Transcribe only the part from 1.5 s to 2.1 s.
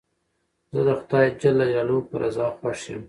جلاله